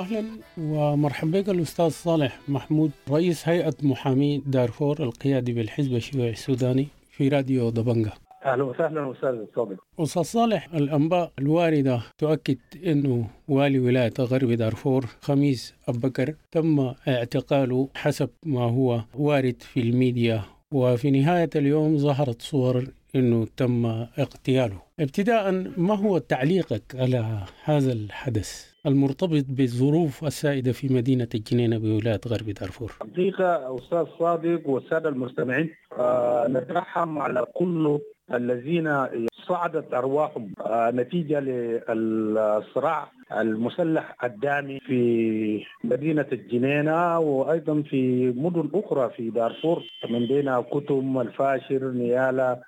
أهلا 0.00 0.24
ومرحبا 0.58 1.40
بك 1.40 1.48
الأستاذ 1.48 1.88
صالح 1.88 2.38
محمود 2.48 2.90
رئيس 3.10 3.48
هيئة 3.48 3.74
محامي 3.82 4.42
دارفور 4.46 5.02
القيادي 5.02 5.52
بالحزب 5.52 5.94
الشيوعي 5.94 6.30
السوداني 6.30 6.88
في 7.10 7.28
راديو 7.28 7.70
دبنجا. 7.70 8.12
أهلا 8.44 8.62
وسهلا 8.62 9.12
أستاذ 9.12 9.44
صادق 9.56 9.84
أستاذ 9.98 10.22
صالح 10.22 10.74
الأنباء 10.74 11.32
الواردة 11.38 12.02
تؤكد 12.18 12.58
انه 12.86 13.26
والي 13.48 13.78
ولاية 13.78 14.12
غرب 14.20 14.52
دارفور 14.52 15.06
خميس 15.20 15.74
ابو 15.88 15.98
بكر 15.98 16.34
تم 16.52 16.92
اعتقاله 17.08 17.88
حسب 17.94 18.30
ما 18.46 18.64
هو 18.64 19.00
وارد 19.14 19.62
في 19.62 19.80
الميديا 19.80 20.42
وفي 20.72 21.10
نهاية 21.10 21.50
اليوم 21.56 21.98
ظهرت 21.98 22.42
صور 22.42 22.84
أنه 23.14 23.46
تم 23.56 23.86
اغتياله. 24.18 24.82
ابتداء 25.00 25.50
ما 25.76 25.94
هو 25.94 26.18
تعليقك 26.18 26.82
على 26.94 27.44
هذا 27.64 27.92
الحدث؟ 27.92 28.69
المرتبط 28.86 29.44
بالظروف 29.48 30.24
السائدة 30.24 30.72
في 30.72 30.94
مدينة 30.94 31.28
الجنينة 31.34 31.78
بولاية 31.78 32.20
غرب 32.28 32.50
دارفور. 32.60 32.92
حقيقة 33.00 33.76
أستاذ 33.76 34.04
صادق 34.18 34.68
والسادة 34.68 35.08
المستمعين 35.08 35.70
آه 35.98 36.46
نترحم 36.48 37.18
على 37.18 37.46
كل 37.54 37.98
الذين 38.34 39.06
صعدت 39.48 39.94
أرواحهم 39.94 40.52
آه 40.60 40.90
نتيجة 40.90 41.40
للصراع 41.40 43.10
المسلح 43.40 44.24
الدامي 44.24 44.78
في 44.80 45.64
مدينة 45.84 46.26
الجنينة 46.32 47.18
وأيضا 47.18 47.82
في 47.82 48.32
مدن 48.36 48.70
أخرى 48.74 49.10
في 49.16 49.30
دارفور 49.30 49.82
من 50.10 50.26
بين 50.26 50.60
كتم 50.60 51.20
الفاشر 51.20 51.90
نيالا 51.90 52.60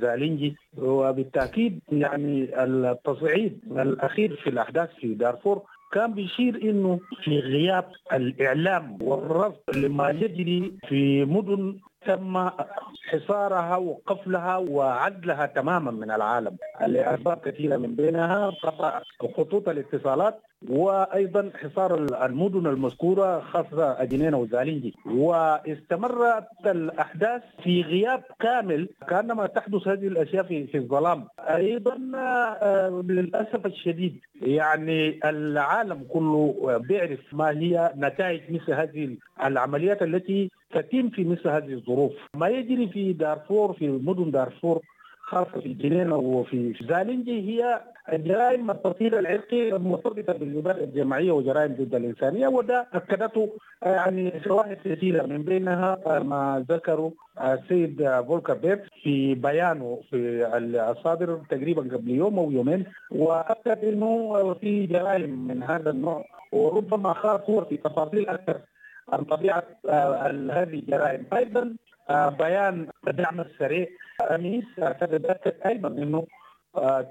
زالينجي 0.00 0.56
وبالتأكيد 0.78 1.80
يعني 1.92 2.64
التصعيد 2.64 3.60
الأخير 3.70 4.36
في 4.36 4.50
الأحداث 4.50 4.88
في 5.00 5.14
دارفور 5.14 5.62
كان 5.92 6.14
بيشير 6.14 6.62
إنه 6.62 7.00
في 7.24 7.38
غياب 7.40 7.84
الإعلام 8.12 8.98
والرفض 9.02 9.56
لما 9.76 10.10
يجري 10.10 10.72
في 10.88 11.24
مدن 11.24 11.78
تم 12.06 12.50
حصارها 13.08 13.76
وقفلها 13.76 14.56
وعزلها 14.56 15.46
تماما 15.46 15.90
من 15.90 16.10
العالم. 16.10 16.56
لاسباب 16.86 17.38
كثيرة 17.38 17.76
من 17.76 17.94
بينها 17.94 18.50
قطع 18.50 19.02
خطوط 19.36 19.68
الاتصالات 19.68 20.40
وأيضا 20.68 21.50
حصار 21.62 21.94
المدن 22.24 22.66
المذكورة 22.66 23.40
خاصه 23.40 24.02
الجنينه 24.02 24.38
وزالينجي. 24.38 24.94
واستمرت 25.06 26.46
الأحداث 26.66 27.42
في 27.62 27.82
غياب 27.82 28.22
كامل 28.40 28.88
كأنما 29.08 29.46
تحدث 29.46 29.88
هذه 29.88 30.06
الأشياء 30.06 30.42
في 30.42 30.66
في 30.66 30.78
الظلام. 30.78 31.24
أيضا 31.40 31.96
للأسف 33.08 33.66
الشديد 33.66 34.20
يعني 34.42 35.20
العالم 35.24 36.04
كله 36.08 36.76
بيعرف 36.88 37.20
ما 37.32 37.50
هي 37.50 37.92
نتائج 37.96 38.40
مثل 38.50 38.72
هذه 38.72 39.16
العمليات 39.44 40.02
التي 40.02 40.50
تتم 40.70 41.08
في 41.08 41.24
مثل 41.24 41.48
هذه 41.48 41.72
الظروف. 41.72 42.12
ما 42.34 42.48
يجري 42.48 42.88
في 42.88 43.12
دارفور 43.12 43.72
في 43.72 43.88
مدن 43.88 44.30
دارفور 44.30 44.80
خاصة 45.20 45.60
في 45.60 45.66
الجنينة 45.66 46.16
وفي 46.16 46.74
زالنجي 46.88 47.40
هي 47.40 47.80
جرائم 48.12 48.70
التطهير 48.70 49.18
العرقي 49.18 49.76
المرتبطة 49.76 50.32
بالمبادئ 50.32 50.84
الجماعية 50.84 51.32
وجرائم 51.32 51.72
ضد 51.72 51.94
الإنسانية 51.94 52.48
وده 52.48 52.86
أكدته 52.92 53.48
يعني 53.82 54.32
شواهد 54.44 54.78
كثيرة 54.84 55.26
من 55.26 55.42
بينها 55.42 56.18
ما 56.18 56.64
ذكره 56.68 57.12
السيد 57.40 58.22
فولكر 58.28 58.54
بيت 58.54 58.82
في 59.02 59.34
بيانه 59.34 60.00
في 60.10 60.46
الصادر 60.90 61.40
تقريبا 61.50 61.82
قبل 61.96 62.10
يوم 62.10 62.38
أو 62.38 62.50
يومين 62.50 62.84
وأكد 63.10 63.84
أنه 63.84 64.54
في 64.54 64.86
جرائم 64.86 65.48
من 65.48 65.62
هذا 65.62 65.90
النوع 65.90 66.24
وربما 66.52 67.12
خاض 67.12 67.40
هو 67.50 67.64
في 67.64 67.76
تفاصيل 67.76 68.28
أكثر 68.28 68.60
عن 69.12 69.24
طبيعة 69.24 69.64
هذه 70.50 70.74
الجرائم. 70.74 71.26
أيضا 71.32 71.76
بيان 72.38 72.86
الدعم 73.08 73.40
السريع 73.40 73.86
أميس 74.30 74.64
أكد 74.78 75.36
أيضا 75.66 75.88
أنه 75.88 76.26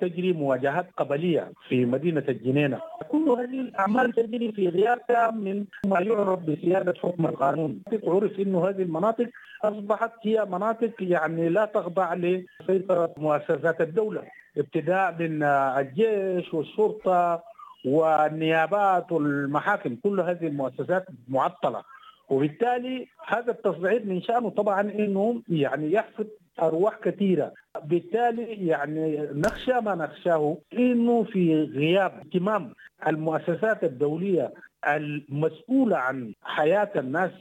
تجري 0.02 0.34
مواجهات 0.34 0.88
قبلية 0.98 1.52
في 1.70 1.86
مدينة 1.86 2.24
الجنينه. 2.30 2.82
كل 3.10 3.30
هذه 3.30 3.62
الأعمال 3.62 4.12
تجري 4.14 4.52
في 4.52 4.70
غياب 4.70 5.00
من 5.34 5.66
ما 5.86 6.00
يعرف 6.00 6.40
بسياده 6.40 6.94
حكم 7.04 7.26
القانون. 7.26 7.82
عرف 8.04 8.40
إنه 8.40 8.70
هذه 8.70 8.82
المناطق 8.82 9.30
أصبحت 9.64 10.12
هي 10.24 10.46
مناطق 10.46 10.94
يعني 11.00 11.50
لا 11.50 11.66
تخضع 11.66 12.14
لسيطرة 12.14 13.14
مؤسسات 13.18 13.82
الدولة 13.82 14.24
ابتداء 14.58 15.16
من 15.20 15.44
الجيش 15.44 16.54
والشرطه 16.54 17.44
والنيابات 17.86 19.12
والمحاكم 19.12 19.96
كل 19.96 20.20
هذه 20.20 20.48
المؤسسات 20.48 21.06
معطلة 21.28 21.84
وبالتالي 22.30 23.08
هذا 23.28 23.52
التصعيد 23.52 24.08
من 24.08 24.22
شأنه 24.22 24.50
طبعا 24.50 24.82
إنه 24.82 25.42
يعني 25.50 25.92
يحفظ 25.92 26.26
أرواح 26.62 27.00
كثيرة 27.04 27.54
بالتالي 27.86 28.68
يعني 28.68 29.28
نخشى 29.34 29.74
ما 29.74 29.96
نخشاه 29.96 30.58
إنه 30.74 31.24
في 31.24 31.64
غياب 31.64 32.12
اهتمام 32.12 32.74
المؤسسات 33.08 33.84
الدولية 33.84 34.54
المسؤولة 34.88 35.98
عن 35.98 36.34
حياة 36.44 36.90
الناس 36.96 37.32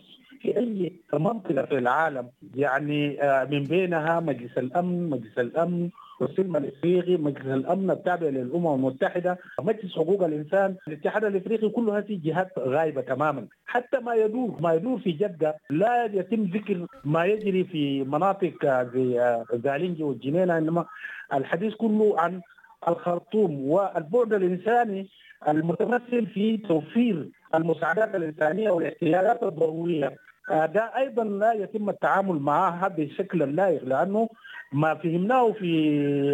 في 0.41 0.56
أي 0.56 0.92
منطقة 1.12 1.62
في 1.62 1.78
العالم. 1.78 2.28
يعني 2.54 3.19
من 3.50 3.64
بينها 3.64 4.20
مجلس 4.20 4.58
الأمن 4.58 5.10
مجلس 5.10 5.38
الأمن 5.38 5.91
والسلم 6.21 6.56
الافريقي 6.56 7.16
مجلس 7.16 7.47
الأمن 7.47 7.91
التابع 7.91 8.27
للأمم 8.27 8.75
المتحدة 8.75 9.38
مجلس 9.60 9.93
حقوق 9.97 10.25
الإنسان 10.25 10.77
الاتحاد 10.88 11.25
الإفريقي 11.25 11.69
كل 11.69 11.88
هذه 11.91 12.21
جهات 12.25 12.59
غايبة 12.59 13.00
تماما. 13.00 13.47
حتى 13.66 13.99
ما 14.00 14.15
يدور 14.15 14.56
ما 14.60 14.75
يدور 14.75 14.99
في 14.99 15.12
جدة 15.12 15.56
لا 15.71 16.04
يتم 16.04 16.43
ذكر 16.43 16.87
ما 17.04 17.25
يجري 17.25 17.65
في 17.65 18.04
مناطق 18.04 18.54
زي 18.94 19.37
زالينجي 19.65 20.03
والجنينة 20.03 20.59
إنما 20.59 20.87
الحديث 21.34 21.75
كله 21.75 22.21
عن 22.21 22.41
الخرطوم 22.88 23.69
والبعد 23.71 24.33
الإنساني 24.33 25.09
المتمثل 25.48 26.27
في 26.27 26.56
توفير 26.56 27.28
المساعدات 27.54 28.15
الإنسانية 28.15 28.71
والاحتياجات 28.71 29.43
الضرورية. 29.43 30.16
ده 30.50 30.93
أيضا 30.97 31.25
لا 31.25 31.53
يتم 31.53 31.88
التعامل 31.91 32.34
معها 32.38 32.89
بشكل 32.89 33.57
لائق 33.57 33.84
لأنه 33.84 34.28
ما 34.72 34.95
فهمناه 34.95 35.53
في 35.53 35.65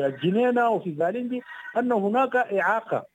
الجنينه 0.06 0.70
وفي 0.70 0.94
زالينجي 0.98 1.40
أن 1.76 1.92
هناك 1.92 2.36
إعاقة 2.36 3.06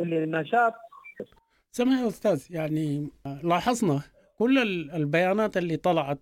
لنشاط 0.00 0.72
سمع 1.72 2.00
يا 2.00 2.08
أستاذ 2.08 2.46
يعني 2.50 3.08
لاحظنا 3.42 4.00
كل 4.38 4.58
البيانات 4.94 5.56
اللي 5.56 5.76
طلعت 5.76 6.18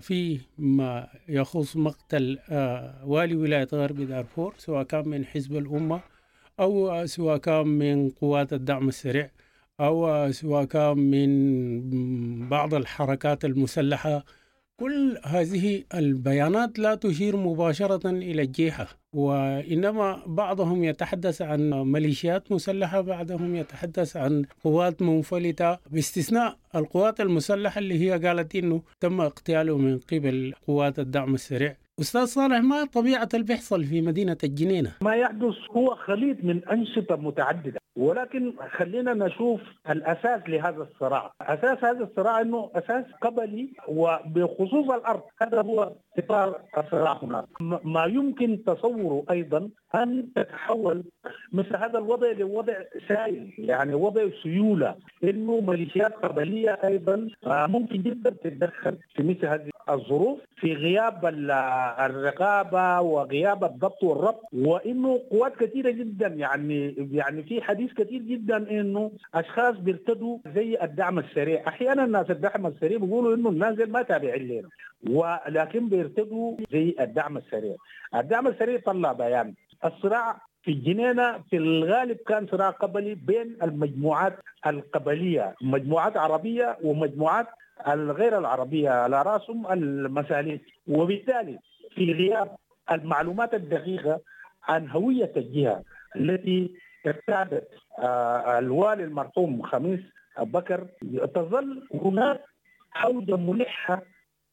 في 0.00 0.40
ما 0.58 1.08
يخص 1.28 1.76
مقتل 1.76 2.38
والي 3.04 3.36
ولاية 3.36 3.68
غرب 3.72 3.96
دارفور 3.96 4.54
سواء 4.56 4.82
كان 4.82 5.08
من 5.08 5.24
حزب 5.24 5.56
الأمة 5.56 6.00
أو 6.60 7.06
سواء 7.06 7.36
كان 7.36 7.66
من 7.66 8.10
قوات 8.10 8.52
الدعم 8.52 8.88
السريع 8.88 9.30
أو 9.80 10.30
سواء 10.32 10.64
كان 10.64 10.98
من 10.98 12.48
بعض 12.48 12.74
الحركات 12.74 13.44
المسلحة 13.44 14.24
كل 14.80 15.18
هذه 15.24 15.84
البيانات 15.94 16.78
لا 16.78 16.94
تشير 16.94 17.36
مباشرة 17.36 18.10
إلى 18.10 18.42
الجيحة 18.42 18.86
وإنما 19.14 20.22
بعضهم 20.26 20.84
يتحدث 20.84 21.42
عن 21.42 21.70
ميليشيات 21.70 22.52
مسلحة 22.52 23.00
بعضهم 23.00 23.56
يتحدث 23.56 24.16
عن 24.16 24.44
قوات 24.64 25.02
منفلتة 25.02 25.78
باستثناء 25.90 26.56
القوات 26.74 27.20
المسلحة 27.20 27.78
اللي 27.78 28.00
هي 28.00 28.26
قالت 28.26 28.56
إنه 28.56 28.82
تم 29.00 29.20
اغتياله 29.20 29.78
من 29.78 29.98
قبل 29.98 30.54
قوات 30.66 30.98
الدعم 30.98 31.34
السريع 31.34 31.76
أستاذ 32.00 32.24
صالح 32.24 32.58
ما 32.58 32.84
طبيعة 32.84 33.28
اللي 33.34 33.44
بيحصل 33.46 33.84
في 33.84 34.00
مدينة 34.00 34.36
الجنينة؟ 34.44 34.92
ما 35.02 35.14
يحدث 35.16 35.54
هو 35.76 35.94
خليط 35.94 36.44
من 36.44 36.68
أنشطة 36.68 37.16
متعددة 37.16 37.78
ولكن 37.96 38.52
خلينا 38.70 39.14
نشوف 39.14 39.60
الأساس 39.90 40.40
لهذا 40.48 40.82
الصراع، 40.82 41.32
أساس 41.40 41.84
هذا 41.84 42.04
الصراع 42.04 42.40
إنه 42.40 42.70
أساس 42.74 43.04
قبلي 43.22 43.68
وبخصوص 43.88 44.90
الأرض، 44.90 45.22
هذا 45.42 45.62
هو 45.62 45.92
إطار 46.18 46.60
الصراع 46.78 47.18
هناك، 47.22 47.44
ما 47.84 48.04
يمكن 48.04 48.64
تصوره 48.66 49.24
أيضا 49.30 49.68
أن 49.94 50.28
تتحول 50.36 51.04
مثل 51.52 51.76
هذا 51.76 51.98
الوضع 51.98 52.30
لوضع 52.30 52.74
سائل، 53.08 53.52
يعني 53.58 53.94
وضع 53.94 54.28
سيولة، 54.42 54.94
إنه 55.24 55.60
ميليشيات 55.60 56.12
قبلية 56.12 56.78
أيضا 56.84 57.28
ممكن 57.46 58.02
جدا 58.02 58.30
تتدخل 58.30 58.96
في 59.14 59.22
مثل 59.22 59.46
هذه 59.46 59.70
الظروف 59.88 60.38
في 60.56 60.74
غياب 60.74 61.26
الرقابة 62.00 63.00
وغياب 63.00 63.64
الضبط 63.64 64.02
والربط. 64.02 64.42
وإنه 64.52 65.20
قوات 65.30 65.56
كثيرة 65.56 65.90
جدا 65.90 66.26
يعني 66.26 67.08
يعني 67.12 67.42
في 67.42 67.62
حديث 67.62 67.85
كثير 67.94 68.22
جدا 68.22 68.56
إنه 68.56 69.10
أشخاص 69.34 69.76
بيرتدوا 69.76 70.38
زي 70.54 70.78
الدعم 70.82 71.18
السريع، 71.18 71.68
أحيانا 71.68 72.04
الناس 72.04 72.30
الدعم 72.30 72.66
السريع 72.66 72.98
بيقولوا 72.98 73.34
إنه 73.34 73.48
الناس 73.48 73.88
ما 73.88 74.02
تابعين 74.02 74.48
لنا 74.48 74.68
ولكن 75.08 75.88
بيرتدوا 75.88 76.56
زي 76.72 76.94
الدعم 77.00 77.36
السريع، 77.36 77.76
الدعم 78.14 78.46
السريع 78.46 78.80
طلع 78.86 79.12
بيان. 79.12 79.54
الصراع 79.84 80.40
في 80.62 80.70
الجنينه 80.70 81.38
في 81.50 81.56
الغالب 81.56 82.16
كان 82.16 82.46
صراع 82.46 82.70
قبلي 82.70 83.14
بين 83.14 83.56
المجموعات 83.62 84.38
القبلية، 84.66 85.54
مجموعات 85.62 86.16
عربية 86.16 86.78
ومجموعات 86.82 87.46
الغير 87.88 88.38
العربية 88.38 88.90
على 88.90 89.22
رأسهم 89.22 89.72
المساليك. 89.72 90.60
وبالتالي 90.88 91.58
في 91.94 92.12
غياب 92.12 92.56
المعلومات 92.92 93.54
الدقيقة 93.54 94.20
عن 94.68 94.90
هوية 94.90 95.32
الجهة 95.36 95.82
التي 96.16 96.74
ارتادت 97.06 97.68
الوالي 98.58 99.04
المرحوم 99.04 99.62
خميس 99.62 100.00
بكر. 100.40 100.86
تظل 101.34 101.88
هناك 101.94 102.40
حوزه 102.90 103.36
ملحة 103.36 104.02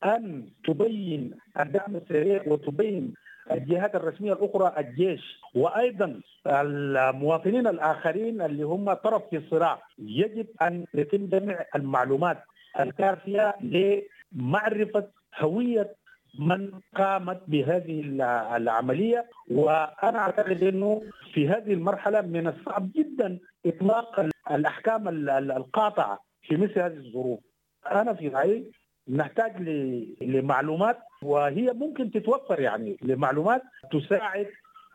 أن 0.06 0.50
تبين 0.66 1.32
الدعم 1.60 1.96
السريع 1.96 2.44
وتبين 2.48 3.14
الجهات 3.52 3.96
الرسمية 3.96 4.34
الأخرى 4.34 4.74
الجيش 4.78 5.40
وأيضا 5.56 6.22
المواطنين 6.48 7.68
الآخرين 7.68 8.42
اللي 8.42 8.64
هم 8.64 8.94
طرف 8.94 9.22
في 9.30 9.38
الصراع. 9.38 9.82
يجب 10.00 10.48
أن 10.62 10.86
يتم 10.94 11.26
جمع 11.28 11.66
المعلومات 11.76 12.44
الكافية 12.80 13.56
لمعرفة 13.62 15.08
هوية 15.40 15.96
من 16.40 16.72
قامت 16.96 17.42
بهذه 17.48 18.02
العملية 18.56 19.26
وأنا 19.52 20.18
أعتقد 20.20 20.64
إنه 20.64 21.02
في 21.34 21.48
هذه 21.50 21.74
المرحلة 21.74 22.22
من 22.22 22.48
الصعب 22.48 22.92
جدا 22.96 23.40
إطلاق 23.66 24.26
الأحكام 24.52 25.08
القاطعة 25.52 26.20
في 26.42 26.58
مثل 26.58 26.80
هذه 26.80 26.98
الظروف. 26.98 27.40
أنا 27.92 28.14
في 28.14 28.28
رأيي 28.28 28.72
نحتاج 29.10 29.62
لمعلومات 30.22 30.98
وهي 31.24 31.74
ممكن 31.74 32.12
تتوفر 32.12 32.60
يعني 32.60 32.98
لمعلومات 33.02 33.62
تساعد 33.92 34.48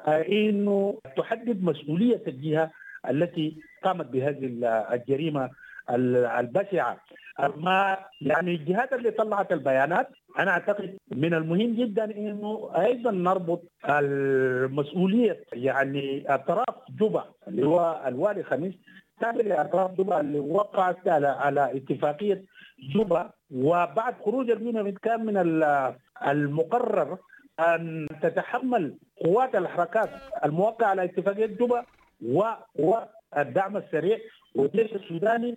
إنه 0.08 0.98
تحدد 1.16 1.62
مسؤولية 1.62 2.22
الجهة 2.26 2.70
التي 3.10 3.56
قامت 3.82 4.06
بهذه 4.06 4.50
الجريمة 4.94 5.50
البشعة 5.90 7.00
أما 7.40 7.98
يعني 8.20 8.54
الجهات 8.54 8.92
اللي 8.92 9.10
طلعت 9.10 9.52
البيانات 9.52 10.08
أنا 10.38 10.50
أعتقد 10.50 10.96
من 11.12 11.34
المهم 11.34 11.74
جدا 11.74 12.04
إنه 12.04 12.70
أيضا 12.78 13.10
نربط 13.10 13.62
المسؤولية 13.88 15.44
يعني 15.52 16.34
اطراف 16.34 16.74
جوبا 16.98 17.24
اللي 17.48 17.66
هو 17.66 18.02
الوالي 18.06 18.42
خميس 18.42 18.74
تابع 19.20 19.40
لاطراف 19.40 19.90
جوبا 19.90 20.20
اللي 20.20 20.38
وقعت 20.38 21.08
على 21.08 21.26
على 21.26 21.76
اتفاقية 21.76 22.44
جوبا. 22.94 23.30
وبعد 23.50 24.14
خروج 24.24 24.50
اليونان 24.50 24.90
كان 24.92 25.26
من 25.26 25.36
المقرر 26.26 27.18
أن 27.60 28.06
تتحمل 28.22 28.94
قوات 29.24 29.54
الحركات 29.54 30.10
الموقعة 30.44 30.88
على 30.88 31.04
اتفاقية 31.04 31.46
جوبا 31.46 31.84
وقوات 32.32 33.08
الدعم 33.38 33.76
السريع 33.76 34.18
والجيش 34.54 34.92
السوداني 34.92 35.56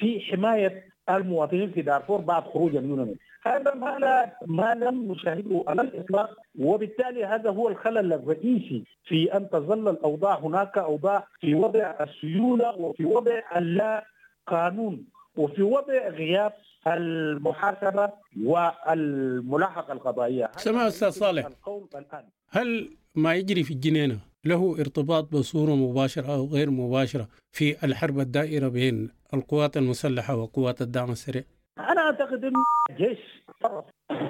في 0.00 0.20
حماية 0.20 0.91
المواطنين 1.10 1.70
في 1.70 1.82
دارفور 1.82 2.20
بعد 2.20 2.42
خروج 2.42 2.76
اليوناني 2.76 3.16
هذا 3.46 3.74
ما 3.74 3.98
لا 3.98 4.36
ما 4.46 4.74
لم 4.74 5.12
نشاهده 5.12 5.64
على 5.68 5.82
الإطلاق 5.82 6.30
وبالتالي 6.58 7.24
هذا 7.24 7.50
هو 7.50 7.68
الخلل 7.68 8.12
الرئيسي 8.12 8.84
في 9.04 9.36
أن 9.36 9.50
تظل 9.50 9.88
الأوضاع 9.88 10.38
هناك 10.38 10.78
أوضاع 10.78 11.26
في 11.40 11.54
وضع 11.54 11.94
السيولة 12.00 12.76
وفي 12.76 13.04
وضع 13.04 13.40
اللا 13.56 14.04
قانون 14.46 15.04
وفي 15.36 15.62
وضع 15.62 16.08
غياب 16.08 16.52
المحاسبة 16.86 18.10
والملاحقة 18.44 19.92
القضائية. 19.92 20.50
سمع 20.56 20.88
أستاذ 20.88 21.10
صالح 21.10 21.46
القول 21.46 21.88
الآن. 21.94 22.24
هل 22.50 22.96
ما 23.14 23.34
يجري 23.34 23.62
في 23.62 23.70
الجنينة 23.74 24.18
له 24.46 24.76
ارتباط 24.80 25.32
بصورة 25.32 25.74
مباشرة 25.74 26.34
أو 26.34 26.46
غير 26.46 26.70
مباشرة 26.70 27.28
في 27.52 27.84
الحرب 27.86 28.18
الدائرة 28.18 28.68
بين 28.68 29.08
القوات 29.34 29.76
المسلحة 29.76 30.36
وقوات 30.36 30.82
الدعم 30.82 31.10
السريع؟ 31.10 31.42
أنا 31.78 32.00
أعتقد 32.00 32.44
انه 32.44 32.64
الجيش 32.90 33.18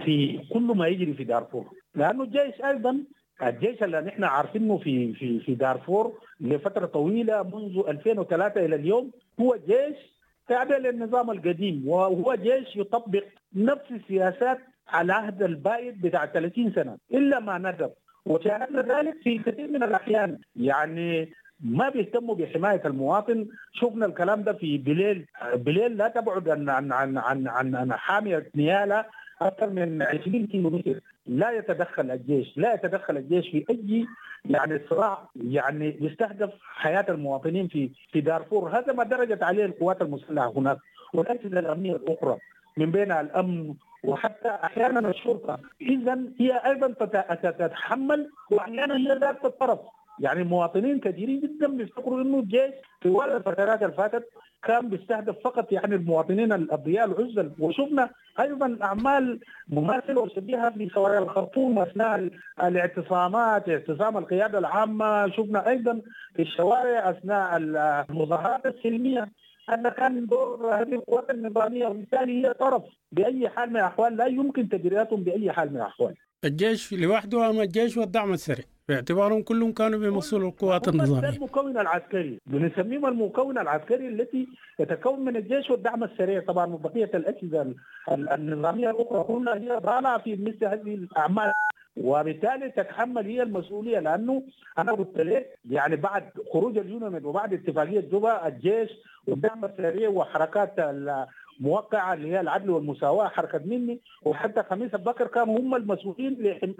في 0.05 0.41
كل 0.53 0.63
ما 0.63 0.87
يجري 0.89 1.15
في 1.15 1.25
دارفور 1.25 1.65
لأنه 1.95 2.25
الجيش 2.25 2.61
أيضا 2.65 2.99
الجيش 3.43 3.83
اللي 3.83 4.01
نحن 4.01 4.25
عارفينه 4.25 4.79
في 4.79 5.13
في 5.15 5.41
في 5.41 5.55
دارفور 5.55 6.19
لفترة 6.41 6.87
طويلة 6.87 7.43
منذ 7.43 7.83
2003 7.89 8.65
إلى 8.65 8.77
اليوم 8.77 9.11
هو 9.41 9.57
جيش 9.67 9.97
تابع 10.49 10.77
للنظام 10.77 11.31
القديم 11.31 11.89
وهو 11.89 12.35
جيش 12.35 12.77
يطبق 12.77 13.25
نفس 13.55 13.91
السياسات 13.91 14.59
على 14.89 15.13
عهد 15.13 15.43
البائد 15.43 16.01
بتاع 16.01 16.27
30 16.27 16.73
سنة 16.75 16.97
إلا 17.13 17.41
ما 17.41 17.59
ندب 17.59 17.91
وشاهدنا 18.27 18.83
ذلك 18.83 19.17
في 19.23 19.39
كثير 19.39 19.69
من 19.69 19.83
الأحيان. 19.83 20.39
يعني 20.57 21.33
ما 21.61 21.89
بيهتموا 21.89 22.35
بحماية 22.35 22.83
المواطن. 22.85 23.47
شفنا 23.73 24.07
الكلام 24.07 24.43
ده 24.43 24.53
في 24.53 24.79
بليل 24.79 25.27
بليل 25.55 25.97
لا 25.97 26.09
تبعد 26.09 26.49
عن 26.49 26.69
عن 26.69 26.93
عن 26.93 27.19
عن, 27.19 27.49
عن, 27.49 27.75
عن 27.75 27.93
حامية 27.93 28.51
نيالا 28.55 29.07
أكثر 29.41 29.71
من 29.71 30.03
20 30.03 30.47
كيلو 30.47 30.71
متر 30.71 31.01
لا 31.27 31.51
يتدخل 31.51 32.11
الجيش 32.11 32.59
لا 32.59 32.75
يتدخل 32.75 33.17
الجيش 33.17 33.49
في 33.49 33.65
أي 33.71 34.07
يعني 34.45 34.81
صراع 34.91 35.29
يعني 35.37 35.97
يستهدف 36.01 36.51
حياة 36.63 37.07
المواطنين 37.09 37.69
في 37.69 37.91
في 38.13 38.21
دارفور. 38.21 38.79
هذا 38.79 38.93
ما 38.93 39.05
درجت 39.05 39.43
عليه 39.43 39.65
القوات 39.65 40.03
المسلحة 40.03 40.53
هناك. 40.57 40.79
والاجهزه 41.15 41.59
الأمنية 41.59 41.97
الأخرى 41.97 42.39
من 42.77 42.91
بين 42.91 43.13
الأمن 43.13 43.75
وحتى 44.05 44.49
أحيانا 44.49 45.11
الشرطة. 45.11 45.59
اذا 45.81 46.19
هي 46.41 46.53
أيضا 46.67 46.89
تتحمل 47.59 48.31
وأحيانا 48.51 48.97
هي 48.97 49.19
ذات 49.19 49.45
الطرف. 49.45 49.79
يعني 50.21 50.45
مواطنين 50.45 51.01
كثيرين 51.01 51.41
جدا 51.41 51.69
بيفتكروا 51.69 52.23
إنه 52.23 52.39
الجيش 52.39 52.71
طوال 53.03 53.31
الفترات 53.31 53.83
اللي 53.83 53.95
فاتت 53.95 54.29
كان 54.63 54.89
بيستهدف 54.89 55.37
فقط 55.45 55.73
يعني 55.73 55.95
المواطنين 55.95 56.53
الأبرياء 56.53 57.05
العزل. 57.07 57.53
وشفنا 57.59 58.11
أيضا 58.41 58.79
أعمال 58.83 59.41
مماثلة 59.69 60.21
وشبيهه 60.21 60.71
في 60.71 60.89
شوارع 60.89 61.19
الخرطوم 61.19 61.79
أثناء 61.79 62.31
الاعتصامات 62.63 63.69
اعتصام 63.69 64.19
القيادة 64.19 64.59
العامة. 64.59 65.29
شفنا 65.31 65.69
أيضا 65.69 66.01
في 66.37 66.43
الشوارع 66.43 67.11
أثناء 67.11 67.57
المظاهرات 67.57 68.67
السلمية. 68.67 69.29
أن 69.71 69.89
كان 69.89 70.27
دور 70.27 70.75
هذه 70.75 70.93
القوات 70.95 71.31
النظامية 71.31 71.87
وبالتالي 71.87 72.47
هي 72.47 72.55
طرف 72.55 72.83
بأي 73.13 73.49
حال 73.49 73.71
من 73.71 73.77
الأحوال 73.77 74.17
لا 74.17 74.27
يمكن 74.27 74.69
تجرياتهم 74.69 75.23
بأي 75.23 75.53
حال 75.53 75.71
من 75.71 75.77
الأحوال. 75.77 76.15
الجيش 76.45 76.93
لوحده 76.93 77.51
أم 77.51 77.61
الجيش 77.61 77.97
والدعم 77.97 78.33
السريع 78.33 78.65
باعتبارهم 78.89 79.43
كلهم 79.43 79.73
كانوا 79.73 79.99
بمسؤول 79.99 80.45
القوات 80.45 80.89
النظامية. 80.89 81.29
المكون 81.29 81.79
العسكري. 81.79 82.39
بنسميهم 82.47 83.07
المكون 83.07 83.59
العسكري 83.59 84.09
التي 84.09 84.49
يتكون 84.81 85.25
من 85.25 85.37
الجيش 85.37 85.71
والدعم 85.71 86.05
السريع. 86.05 86.41
طبعا 86.41 86.67
وبقية 86.67 87.11
الأجهزة 87.15 87.75
النظامية 88.13 88.91
الأخرى 88.91 89.25
هنا 89.29 89.55
هي 89.55 89.79
ضالعة 89.79 90.19
في 90.19 90.37
مثل 90.37 90.65
هذه 90.65 90.95
الأعمال. 90.95 91.53
وبالتالي 91.97 92.71
تتحمل 92.71 93.27
هي 93.27 93.43
المسؤولية 93.43 93.99
لأنه 93.99 94.43
أنا 94.79 94.93
قلت 94.93 95.17
لك 95.19 95.59
يعني 95.71 95.97
بعد 95.97 96.31
خروج 96.53 96.79
اليونان 96.79 97.25
وبعد 97.25 97.53
اتفاقية 97.53 98.01
جوبا 98.01 98.47
الجيش 98.49 98.91
والدعم 99.27 99.65
السريع 99.65 100.09
وحركات 100.09 100.79
موقعة 101.63 102.15
اللي 102.15 102.29
هي 102.29 102.41
العدل 102.41 102.71
والمساواة 102.71 103.29
حركة 103.29 103.59
مني. 103.65 104.01
وحتى 104.23 104.63
خميس 104.63 104.91
بكر 104.91 105.27
كانوا 105.27 105.59
هم 105.59 105.75
المسؤولين 105.75 106.37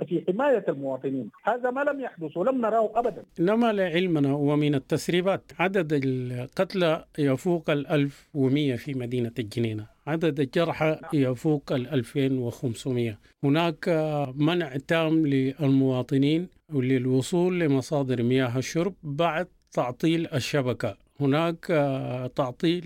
في 0.09 0.25
حماية 0.29 0.65
المواطنين. 0.69 1.31
هذا 1.45 1.71
ما 1.71 1.81
لم 1.81 2.01
يحدث 2.01 2.37
ولم 2.37 2.61
نراه 2.61 2.91
أبدا. 2.95 3.23
إنما 3.41 3.73
لعلمنا 3.73 4.35
ومن 4.35 4.75
التسريبات. 4.75 5.53
عدد 5.59 6.01
القتلى 6.05 7.05
يفوق 7.19 7.71
الألف 7.71 8.29
ومية 8.35 8.77
في 8.77 8.95
مدينة 8.95 9.33
الجنينة 9.39 9.87
عدد 10.07 10.41
الجرحى 10.41 10.99
يفوق 11.15 11.73
ال 11.73 11.89
2500 11.89 13.19
هناك 13.45 13.89
منع 14.37 14.77
تام 14.89 15.27
للمواطنين 15.27 16.49
وللوصول 16.75 17.61
لمصادر 17.61 18.23
مياه 18.23 18.59
الشرب 18.59 18.95
بعد 19.03 19.47
تعطيل 19.73 20.27
الشبكة. 20.35 20.97
هناك 21.25 21.67
آه، 21.71 22.27
تعطيل 22.27 22.83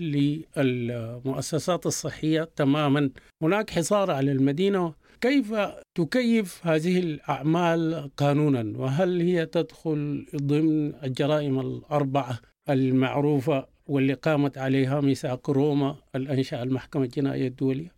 للمؤسسات 0.57 1.85
الصحية 1.85 2.49
تماما. 2.55 3.09
هناك 3.43 3.69
حصار 3.69 4.11
على 4.11 4.31
المدينة. 4.31 4.93
كيف 5.21 5.53
تكيف 5.95 6.67
هذه 6.67 6.99
الأعمال 6.99 8.09
قانونا؟ 8.17 8.63
وهل 8.79 9.21
هي 9.21 9.45
تدخل 9.45 10.25
ضمن 10.35 10.95
الجرائم 11.03 11.59
الأربعة 11.59 12.39
المعروفة 12.69 13.67
واللي 13.87 14.13
قامت 14.13 14.57
عليها 14.57 15.01
ميثاق 15.01 15.49
روما 15.49 15.95
الأنشأ 16.15 16.63
المحكمة 16.63 17.03
الجنائية 17.03 17.47
الدولية؟ 17.47 17.91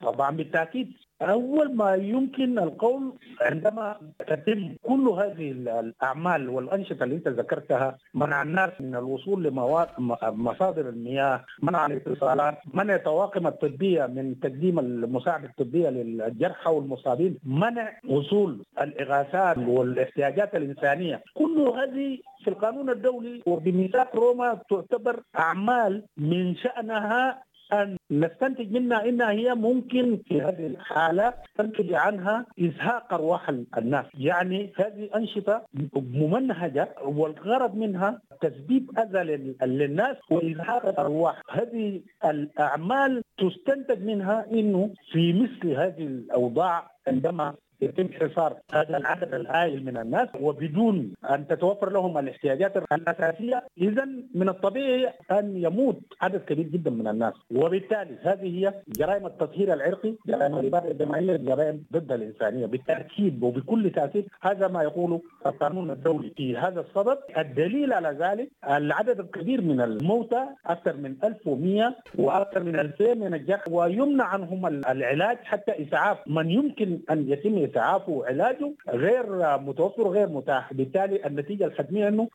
طبعا 0.00 0.30
بالتأكيد. 0.36 0.92
أول 1.24 1.76
ما 1.76 1.94
يمكن 1.94 2.58
القول 2.58 3.12
عندما 3.40 3.96
تتم 4.28 4.74
كل 4.82 5.08
هذه 5.08 5.50
الأعمال 5.50 6.48
والأنشطة 6.48 7.04
اللي 7.04 7.16
أنت 7.16 7.28
ذكرتها 7.28 7.98
منع 8.14 8.42
الناس 8.42 8.70
من 8.80 8.94
الوصول 8.96 9.44
لمصادر 9.44 10.88
المياه، 10.88 11.44
منع 11.62 11.86
الاتصالات، 11.86 12.58
منع 12.74 12.94
الطواقم 12.94 13.46
الطبية 13.46 14.06
من 14.06 14.40
تقديم 14.40 14.78
المساعده 14.78 15.48
الطبية 15.48 15.88
للجرحى 15.88 16.70
والمصابين، 16.70 17.38
منع 17.44 17.92
وصول 18.08 18.64
الإغاثات 18.80 19.58
والاحتياجات 19.58 20.54
الإنسانية، 20.54 21.22
كل 21.34 21.58
هذه 21.78 22.18
في 22.44 22.50
القانون 22.50 22.90
الدولي 22.90 23.42
وبميثاق 23.46 24.16
روما 24.16 24.60
تعتبر 24.70 25.22
أعمال 25.38 26.02
من 26.16 26.56
شأنها 26.56 27.42
أن 27.82 27.96
نستنتج 28.10 28.72
منها 28.72 29.08
انها 29.08 29.30
هي 29.30 29.54
ممكن 29.54 30.18
في 30.28 30.40
هذه 30.40 30.66
الحالة 30.66 31.34
تنتج 31.58 31.92
عنها 31.94 32.46
إزهاق 32.60 33.14
أرواح 33.14 33.48
الناس، 33.78 34.06
يعني 34.14 34.72
هذه 34.76 35.08
أنشطة 35.16 35.66
ممنهجة 35.94 36.88
والغرض 37.04 37.74
منها 37.76 38.20
تسبيب 38.40 38.90
أذى 38.98 39.22
للناس 39.66 40.16
وإزهاق 40.30 40.86
الأرواح، 40.86 41.42
هذه 41.50 42.00
الأعمال 42.24 43.22
تستنتج 43.38 44.02
منها 44.02 44.46
إنه 44.52 44.90
في 45.12 45.32
مثل 45.32 45.70
هذه 45.70 46.06
الأوضاع 46.06 46.90
عندما 47.06 47.54
يتم 47.80 48.08
حصار 48.12 48.56
هذا 48.72 48.96
العدد 48.96 49.34
الهائل 49.34 49.84
من 49.84 49.96
الناس 49.96 50.28
وبدون 50.40 51.12
أن 51.30 51.46
تتوفر 51.46 51.90
لهم 51.92 52.18
الاحتياجات 52.18 52.76
الأساسية 52.92 53.62
اذا 53.78 54.08
من 54.34 54.48
الطبيعي 54.48 55.12
أن 55.30 55.56
يموت 55.56 56.00
عدد 56.20 56.40
كبير 56.40 56.66
جدا 56.66 56.90
من 56.90 57.08
الناس. 57.08 57.34
وبالتالي 57.50 58.18
هذه 58.22 58.58
هي 58.58 58.74
جرائم 58.98 59.26
التطهير 59.26 59.72
العرقي 59.72 60.14
جرائم 60.26 60.58
الاباده 60.58 60.90
الجماعيه 60.90 61.36
جرائم 61.36 61.84
ضد 61.92 62.12
الإنسانية. 62.12 62.66
بالتأكيد 62.66 63.42
وبكل 63.42 63.90
تأكيد 63.90 64.26
هذا 64.42 64.68
ما 64.68 64.82
يقوله 64.82 65.20
القانون 65.46 65.90
الدولي. 65.90 66.30
في 66.36 66.56
هذا 66.56 66.80
الصدد 66.80 67.18
الدليل 67.38 67.92
على 67.92 68.08
ذلك 68.20 68.48
العدد 68.70 69.20
الكبير 69.20 69.60
من 69.60 69.80
الموتى 69.80 70.44
أكثر 70.66 70.96
من 70.96 71.16
1100 71.24 71.94
وأكثر 72.18 72.62
من 72.62 72.76
2000 72.80 73.14
من 73.14 73.34
الجرحى 73.34 73.70
ويمنع 73.70 74.24
عنهم 74.24 74.66
العلاج 74.66 75.38
حتى 75.44 75.82
إسعاف 75.82 76.18
من 76.26 76.50
يمكن 76.50 77.00
أن 77.10 77.28
يتم 77.28 77.58
اسعافه 77.74 78.12
وعلاجه 78.12 78.72
غير 78.88 79.58
متوفر 79.58 80.02
وغير 80.06 80.28
متاح. 80.28 80.72
بالتالي 80.72 81.26
النتيجة 81.26 81.64
الحتمية 81.64 82.08
إنه 82.08 82.28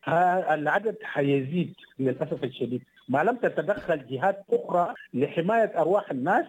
العدد 0.53 0.95
حيزيد 1.03 1.73
للأسف 1.99 2.43
الشديد. 2.43 2.81
ما 3.09 3.23
لم 3.23 3.35
تتدخل 3.35 4.07
جهات 4.07 4.43
أخرى 4.51 4.93
لحماية 5.13 5.71
أرواح 5.81 6.11
الناس 6.11 6.45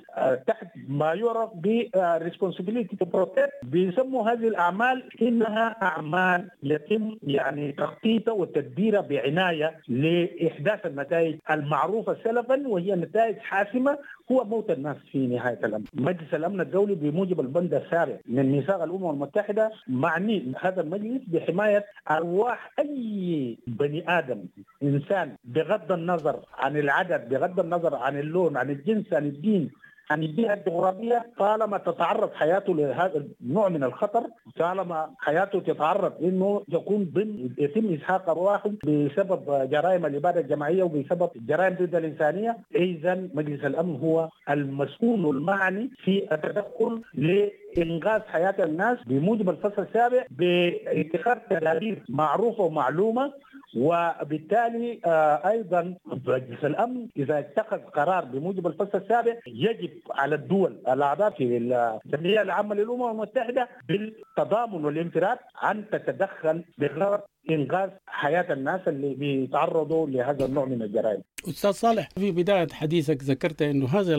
تحت 0.46 0.66
ما 0.88 1.14
يعرف 1.14 1.50
ب 1.54 1.82
responsibility 2.28 2.96
to 3.02 3.06
protect. 3.16 3.64
بيسموا 3.66 4.30
هذه 4.30 4.48
الأعمال 4.48 5.04
إنها 5.22 5.76
أعمال 5.82 6.48
يتم 6.62 7.16
يعني 7.22 7.72
تخطيطها 7.72 8.32
وتدبيرها 8.32 9.00
بعناية 9.00 9.80
لإحداث 9.88 10.86
النتائج 10.86 11.36
المعروفة 11.50 12.16
سلفا 12.24 12.68
وهي 12.68 12.94
نتائج 12.94 13.38
حاسمة 13.38 13.98
هو 14.32 14.44
موت 14.44 14.70
الناس 14.70 14.96
في 15.12 15.26
نهاية 15.26 15.58
الأمر. 15.64 15.84
مجلس 15.94 16.34
الأمن 16.34 16.60
الدولي 16.60 16.94
بموجب 16.94 17.40
البند 17.40 17.74
السابع 17.74 18.16
من 18.26 18.52
ميثاق 18.52 18.82
الأمم 18.82 19.10
المتحدة 19.10 19.70
معني 19.88 20.52
هذا 20.60 20.80
المجلس 20.80 21.22
بحماية 21.26 21.84
أرواح 22.10 22.70
أي 22.78 23.58
بني 23.66 24.04
آدم 24.18 24.44
إنسان 24.82 25.36
بغض 25.44 25.92
النظر 25.92 26.40
عن 26.58 26.76
العدد 26.76 27.28
بغض 27.28 27.60
النظر 27.60 27.94
عن 27.94 28.18
اللون 28.18 28.56
عن 28.56 28.70
الجنس 28.70 29.12
عن 29.12 29.26
الدين 29.26 29.70
عن 30.10 30.22
البيئة 30.22 30.54
الجغرافية 30.54 31.26
طالما 31.38 31.78
تتعرض 31.78 32.32
حياته 32.32 32.74
لهذا 32.74 33.24
النوع 33.40 33.68
من 33.68 33.84
الخطر 33.84 34.22
طالما 34.58 35.10
حياته 35.18 35.60
تتعرض 35.60 36.12
إنه 36.22 36.62
يكون 36.68 37.10
ضمن 37.14 37.50
يتم 37.58 37.94
إسحاق 37.94 38.30
أرواحه 38.30 38.70
بسبب 38.84 39.68
جرائم 39.70 40.06
الإبادة 40.06 40.40
الجماعية 40.40 40.82
وبسبب 40.82 41.30
جرائم 41.36 41.74
ضد 41.74 41.94
الإنسانية 41.94 42.56
اذا 42.74 43.28
مجلس 43.34 43.64
الأمن 43.64 43.96
هو 44.00 44.28
المسؤول 44.50 45.36
المعني 45.36 45.90
في 46.04 46.34
التدخل 46.34 47.02
لإنقاذ 47.14 48.20
حياة 48.22 48.54
الناس 48.64 48.98
بموجب 49.06 49.50
الفصل 49.50 49.82
السابع 49.82 50.24
باتخاذ 50.30 51.36
تدابير 51.50 52.02
معروفة 52.08 52.62
ومعلومة 52.64 53.32
وبالتالي 53.76 55.00
أيضا 55.44 55.96
مجلس 56.06 56.64
الأمن 56.64 57.06
إذا 57.16 57.38
اتخذ 57.38 57.78
قرار 57.78 58.24
بموجب 58.24 58.66
الفصل 58.66 58.98
السابع 58.98 59.34
يجب 59.46 59.90
على 60.10 60.34
الدول 60.34 60.82
الأعضاء 60.88 61.30
في 61.30 61.56
الجمعية 61.56 62.42
العامة 62.42 62.74
للأمم 62.74 63.10
المتحدة 63.10 63.68
بالتضامن 63.88 64.84
والانفراد 64.84 65.38
أن 65.70 65.84
تتدخل 65.92 66.64
بغرض 66.78 67.20
إنقاذ 67.50 67.90
حياة 68.06 68.52
الناس 68.52 68.80
اللي 68.88 69.14
بيتعرضوا 69.14 70.06
لهذا 70.06 70.44
النوع 70.44 70.64
من 70.64 70.82
الجرائم. 70.82 71.22
أستاذ 71.48 71.70
صالح 71.70 72.08
في 72.18 72.30
بداية 72.30 72.68
حديثك 72.72 73.22
ذكرت 73.22 73.62
إنه 73.62 73.86
هذا 73.86 74.16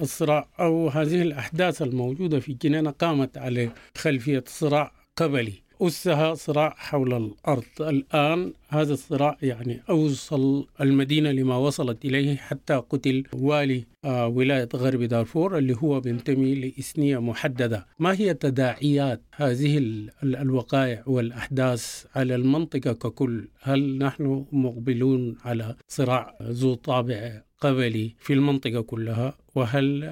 الصراع 0.00 0.48
أو 0.60 0.88
هذه 0.88 1.22
الأحداث 1.22 1.82
الموجودة 1.82 2.40
في 2.40 2.52
الجنينه 2.52 2.90
قامت 2.90 3.38
على 3.38 3.70
خلفية 3.96 4.44
صراع 4.46 4.92
قبلي 5.16 5.61
أسها 5.80 6.34
صراع 6.34 6.74
حول 6.76 7.14
الأرض. 7.14 7.64
الآن 7.80 8.52
هذا 8.68 8.92
الصراع 8.92 9.36
يعني 9.42 9.82
أوصل 9.90 10.66
المدينة 10.80 11.30
لما 11.30 11.56
وصلت 11.56 12.04
إليه 12.04 12.36
حتى 12.36 12.74
قتل 12.74 13.24
والي 13.32 13.84
آه 14.04 14.26
ولاية 14.26 14.68
غرب 14.74 15.02
دارفور 15.02 15.58
اللي 15.58 15.76
هو 15.78 16.00
بينتمي 16.00 16.54
لإثنية 16.54 17.18
محددة. 17.18 17.86
ما 17.98 18.12
هي 18.12 18.34
تداعيات 18.34 19.22
هذه 19.34 19.78
الوقائع 20.22 21.02
والأحداث 21.06 22.04
على 22.16 22.34
المنطقة 22.34 22.92
ككل؟ 22.92 23.48
هل 23.60 23.98
نحن 23.98 24.44
مقبلون 24.52 25.36
على 25.44 25.76
صراع 25.88 26.38
ذو 26.42 26.74
طابع 26.74 27.42
قبلي 27.60 28.14
في 28.18 28.32
المنطقة 28.32 28.80
كلها؟ 28.80 29.34
وهل 29.54 30.04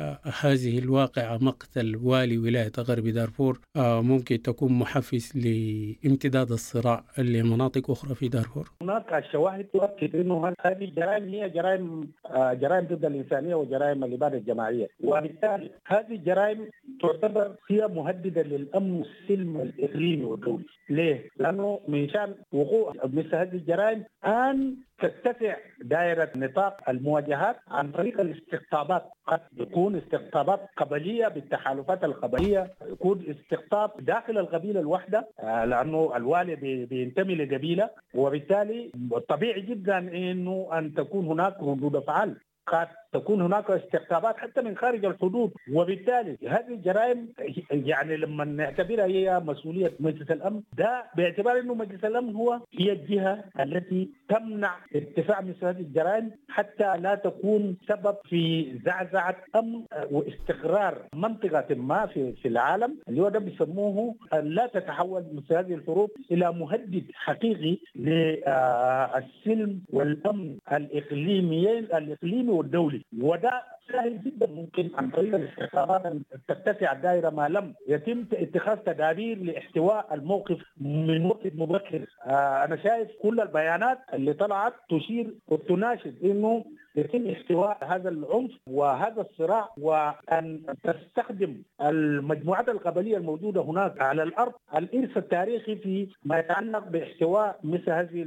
هذه 0.42 0.78
الواقعة 0.78 1.38
مقتل 1.42 1.96
والي 2.02 2.38
ولاية 2.38 2.72
غرب 2.78 3.04
دارفور 3.08 3.60
ممكن 3.76 4.42
تكون 4.42 4.72
محفز 4.72 5.32
لامتداد 5.36 6.50
الصراع 6.52 7.04
لمناطق 7.18 7.90
أخرى 7.90 8.14
في 8.14 8.28
دارفور؟ 8.28 8.70
هناك 8.82 9.12
الشواهد 9.12 9.64
تؤكد 9.64 10.16
أنه 10.16 10.54
هذه 10.66 10.84
الجرائم 10.84 11.28
هي 11.28 11.48
جرائم 11.48 12.10
جرائم 12.34 12.84
ضد 12.86 13.04
الإنسانية 13.04 13.54
وجرائم 13.54 14.04
الإبادة 14.04 14.38
الجماعية 14.38 14.88
وبالتالي 15.04 15.70
هذه 15.86 16.10
الجرائم 16.14 16.68
تعتبر 17.02 17.54
هي 17.70 17.88
مهددة 17.88 18.42
للأمن 18.42 18.92
والسلم 18.92 19.60
الإقليمي 19.60 20.24
والدولي 20.24 20.64
ليه؟ 20.90 21.28
لأنه 21.38 21.80
من 21.88 22.08
شأن 22.08 22.34
وقوع 22.52 22.94
مثل 23.04 23.34
هذه 23.34 23.54
الجرائم 23.54 24.04
أن 24.26 24.76
تتسع 25.00 25.56
دائرة 25.82 26.30
نطاق 26.36 26.90
المواجهات 26.90 27.56
عن 27.68 27.92
طريق 27.92 28.20
الاستقطابات. 28.20 29.10
قد 29.26 29.40
يكون 29.56 29.96
استقطابات 29.96 30.60
قبلية 30.76 31.28
بالتحالفات 31.28 32.04
القبلية 32.04 32.74
يكون 32.86 33.24
استقطاب 33.30 33.90
داخل 34.00 34.38
القبيلة 34.38 34.80
الواحدة 34.80 35.28
لأنه 35.42 36.12
الوالي 36.16 36.56
بينتمي 36.86 37.34
لقبيلة. 37.34 37.90
وبالتالي 38.14 38.92
طبيعي 39.28 39.60
جدا 39.60 39.98
أنه 39.98 40.68
أن 40.72 40.94
تكون 40.94 41.26
هناك 41.26 41.56
ردود 41.62 41.96
أفعال. 41.96 42.36
قد 42.66 42.88
تكون 43.12 43.40
هناك 43.40 43.70
استقطابات 43.70 44.36
حتى 44.38 44.60
من 44.62 44.76
خارج 44.76 45.04
الحدود. 45.04 45.52
وبالتالي 45.72 46.36
هذه 46.48 46.68
الجرائم 46.68 47.28
يعني 47.70 48.16
لما 48.16 48.44
نعتبرها 48.44 49.04
هي 49.06 49.40
مسؤولية 49.40 49.92
مجلس 50.00 50.30
الأمن 50.30 50.60
ده 50.78 51.04
باعتبار 51.16 51.58
إنه 51.58 51.74
مجلس 51.74 52.04
الأمن 52.04 52.34
هو 52.34 52.60
هي 52.78 52.92
الجهة 52.92 53.44
التي 53.60 54.10
تمنع 54.28 54.74
ارتفاع 54.96 55.40
مثل 55.40 55.66
هذه 55.66 55.80
الجرائم 55.80 56.30
حتى 56.48 56.96
لا 56.96 57.14
تكون 57.14 57.76
سبب 57.88 58.16
في 58.28 58.72
زعزعة 58.84 59.36
أمن 59.56 59.82
واستقرار 60.10 60.98
منطقة 61.14 61.74
ما 61.74 62.06
في 62.06 62.32
في 62.32 62.48
العالم 62.48 62.96
اللي 63.08 63.20
هو 63.22 63.28
ده 63.28 63.38
بيسموه 63.38 64.14
لا 64.42 64.66
تتحول 64.66 65.24
مثل 65.32 65.54
هذه 65.54 65.74
الحروب 65.74 66.10
إلى 66.30 66.52
مهدد 66.52 67.04
حقيقي 67.14 67.78
للسلم 67.96 69.80
والأمن 69.92 70.56
الاقليميين 70.72 71.84
الإقليمي 71.84 72.50
والدولي. 72.52 72.99
وده 73.18 73.62
سهل 73.92 74.22
جدا. 74.24 74.46
ممكن 74.46 74.90
عن 74.94 75.10
طريق 75.10 75.34
الاستخبارات 75.34 76.06
ان 76.06 76.22
تتسع 76.48 76.92
الدائره 76.92 77.30
ما 77.30 77.48
لم 77.48 77.74
يتم 77.88 78.24
اتخاذ 78.32 78.76
تدابير 78.76 79.38
لاحتواء 79.38 80.14
الموقف 80.14 80.58
من 80.80 81.26
وقت 81.26 81.46
مبكر. 81.54 82.06
آه 82.26 82.64
أنا 82.64 82.76
شايف 82.76 83.08
كل 83.22 83.40
البيانات 83.40 83.98
اللي 84.14 84.32
طلعت 84.32 84.72
تشير 84.90 85.34
وتناشد 85.48 86.24
إنه 86.24 86.64
يتم 86.96 87.30
احتواء 87.30 87.78
هذا 87.84 88.08
العنف 88.08 88.50
وهذا 88.66 89.20
الصراع 89.20 89.68
وأن 89.78 90.62
تستخدم 90.84 91.62
المجموعات 91.82 92.68
القبلية 92.68 93.16
الموجودة 93.16 93.60
هناك 93.62 94.00
على 94.02 94.22
الأرض 94.22 94.52
الارث 94.76 95.16
التاريخي 95.16 95.76
في 95.76 96.08
ما 96.24 96.38
يتعلق 96.38 96.88
باحتواء 96.88 97.58
مثل 97.64 97.90
هذه 97.90 98.22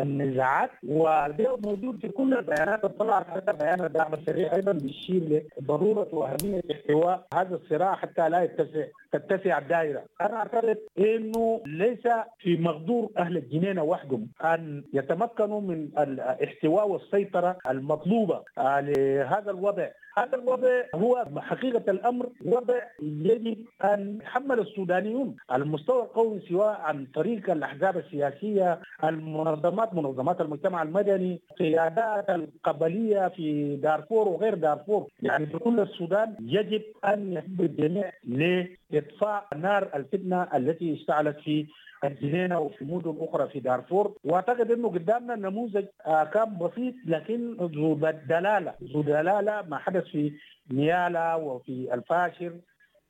النزاعات. 0.00 0.70
وده 0.88 1.56
موجود 1.64 2.00
في 2.00 2.08
كل 2.08 2.34
البيانات 2.34 2.86
طلعت 2.86 3.26
حتى 3.30 3.52
بيان 3.52 3.84
الدعم 3.84 4.14
السريع 4.14 4.54
أيضا 4.54 4.72
بيشير 4.72 5.46
لضرورة 5.60 6.08
وأهمية 6.12 6.62
احتواء 6.72 7.26
هذا 7.34 7.54
الصراع 7.54 7.94
حتى 7.94 8.28
لا 8.28 8.42
يتسع 8.42 8.86
تتسع 9.12 9.58
الدائرة، 9.58 10.04
أنا 10.20 10.36
أعتقد 10.36 10.78
إنه 10.98 11.60
ليس 11.66 12.08
في 12.38 12.56
مقدور 12.56 13.10
أهل 13.18 13.36
الجنينة 13.36 13.82
وحدهم 13.82 14.28
أن 14.44 14.84
يتمكنوا 14.92 15.60
من 15.60 15.88
الاحتواء 15.98 16.88
والسيطرة 16.88 17.56
المطلوبه 17.96 18.42
لهذا 18.58 19.50
الوضع 19.50 19.88
هذا 20.18 20.34
الوضع 20.36 20.68
هو 20.94 21.24
حقيقة 21.36 21.90
الأمر 21.90 22.28
وضع 22.44 22.74
يجب 23.02 23.56
أن 23.84 24.16
يتحمل 24.16 24.60
السودانيون. 24.60 25.36
على 25.50 25.62
المستوى 25.62 26.02
القومي 26.02 26.40
سواء 26.48 26.80
عن 26.80 27.06
طريق 27.14 27.50
الأحزاب 27.50 27.96
السياسية 27.96 28.80
المنظمات 29.04 29.94
منظمات 29.94 30.40
المجتمع 30.40 30.82
المدني 30.82 31.40
قيادات 31.58 32.30
القبلية 32.30 33.28
في 33.28 33.76
دارفور 33.76 34.28
وغير 34.28 34.54
دارفور. 34.54 35.06
يعني 35.22 35.46
كل 35.46 35.80
السودان 35.80 36.34
يجب 36.40 36.82
أن 37.04 37.32
يحب 37.32 37.60
الجميع 37.60 38.12
لإطفاء 38.24 39.44
نار 39.56 39.88
الفتنة 39.94 40.42
التي 40.42 40.94
اشتعلت 40.94 41.36
في 41.38 41.66
الجنينة 42.04 42.58
وفي 42.60 42.84
مدن 42.84 43.16
أخرى 43.20 43.48
في 43.48 43.60
دارفور. 43.60 44.12
وأعتقد 44.24 44.70
أنه 44.70 44.88
قدامنا 44.88 45.34
نموذج 45.34 45.84
كان 46.06 46.58
بسيط 46.60 46.94
لكن 47.06 47.56
ذو 47.60 47.85
دلالة 47.94 48.74
ذو 48.82 49.02
دلالة 49.02 49.62
ما 49.62 49.78
حدث 49.78 50.04
في 50.04 50.32
نيالا 50.70 51.34
وفي 51.34 51.94
الفاشر 51.94 52.52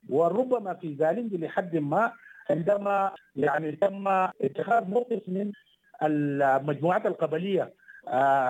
وربما 0.09 0.73
في 0.73 0.95
زالنجي 0.95 1.37
لحد 1.37 1.75
ما 1.75 2.11
عندما 2.49 3.11
يعني 3.35 3.71
تم 3.71 4.07
اتخاذ 4.41 4.85
موقف 4.89 5.21
من 5.27 5.51
المجموعات 6.03 7.05
القبلية 7.05 7.73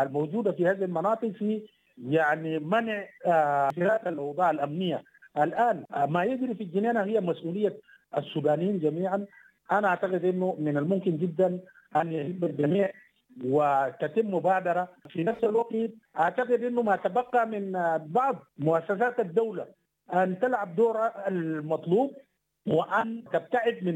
الموجودة 0.02 0.52
في 0.52 0.68
هذه 0.68 0.84
المناطق 0.84 1.28
في 1.32 1.62
يعني 2.08 2.60
منع 2.60 3.04
انفلات 3.26 4.08
الأوضاع 4.08 4.52
الأمنية. 4.52 5.04
الآن 5.38 5.84
ما 6.08 6.24
يجري 6.24 6.56
في 6.56 6.64
الجنينة 6.64 7.04
هي 7.04 7.20
مسؤولية 7.22 7.78
السودانيين 8.18 8.80
جميعا. 8.80 9.26
أنا 9.72 9.88
أعتقد 9.88 10.26
إنه 10.26 10.56
من 10.60 10.78
الممكن 10.78 11.18
جدا 11.18 11.60
أن 11.96 12.12
يهب 12.12 12.44
الجميع 12.44 12.92
وتتم 13.44 14.34
مبادرة 14.34 14.88
في 15.10 15.24
نفس 15.24 15.44
الوقت. 15.44 15.74
أعتقد 16.20 16.64
إنه 16.64 16.82
ما 16.82 16.96
تبقى 16.96 17.48
من 17.48 17.72
بعض 18.06 18.36
مؤسسات 18.58 19.20
الدولة 19.20 19.66
أن 20.14 20.40
تلعب 20.40 20.76
دور 20.76 20.98
المطلوب 21.28 22.12
وأن 22.68 23.24
تبتعد 23.34 23.80
من 23.84 23.96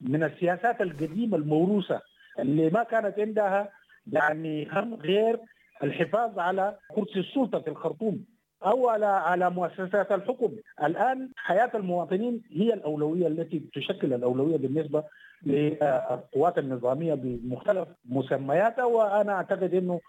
من 0.00 0.22
السياسات 0.22 0.80
القديمة 0.80 1.36
الموروثة 1.36 2.00
اللي 2.38 2.70
ما 2.70 2.82
كانت 2.82 3.18
عندها 3.18 3.68
يعني 4.12 4.68
هم 4.72 4.94
غير 4.94 5.38
الحفاظ 5.82 6.38
على 6.38 6.76
كرسي 6.94 7.20
السلطة 7.20 7.60
في 7.60 7.68
الخرطوم. 7.68 8.24
أو 8.64 8.88
على 8.88 9.06
على 9.06 9.50
مؤسسات 9.50 10.12
الحكم، 10.12 10.52
الآن 10.82 11.28
حياة 11.36 11.70
المواطنين 11.74 12.42
هي 12.52 12.74
الأولوية 12.74 13.26
التي 13.26 13.62
تشكل 13.74 14.12
الأولوية 14.14 14.56
بالنسبة 14.56 15.04
للقوات 15.46 16.58
النظامية 16.58 17.14
بمختلف 17.14 17.88
مسمياتها 18.04 18.84
وأنا 18.84 19.32
أعتقد 19.32 19.74
إنه 19.74 20.00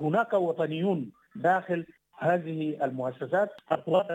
هناك 0.00 0.32
وطنيون 0.32 1.10
داخل 1.36 1.86
هذه 2.18 2.84
المؤسسات 2.84 3.50
القوات 3.72 4.06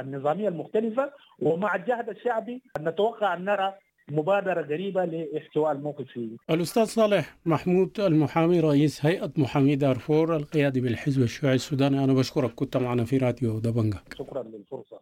النظامية 0.00 0.48
المختلفة 0.48 1.10
ومع 1.42 1.74
الجهد 1.74 2.08
الشعبي 2.08 2.62
نتوقع 2.80 3.34
أن 3.34 3.44
نرى 3.44 3.74
مبادرة 4.12 4.62
قريبة 4.62 5.04
لاحتواء 5.04 5.72
الموقف 5.72 6.04
فيه. 6.04 6.28
الأستاذ 6.50 6.84
صالح 6.84 7.36
محمود 7.46 8.00
المحامي 8.00 8.60
رئيس 8.60 9.06
هيئة 9.06 9.32
محامي 9.36 9.76
دارفور 9.76 10.36
القيادي 10.36 10.80
بالحزب 10.80 11.22
الشيوعي 11.22 11.54
السوداني. 11.54 12.04
أنا 12.04 12.12
بشكرك. 12.12 12.54
كنت 12.54 12.76
معنا 12.76 13.04
في 13.04 13.18
راديو 13.18 13.58
دبنجا 13.58 13.98
شكرا 14.18 14.42
للفرصة. 14.42 15.00